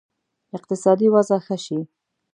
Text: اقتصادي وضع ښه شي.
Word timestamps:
اقتصادي 0.57 1.07
وضع 1.15 1.37
ښه 1.45 1.57
شي. 1.65 1.79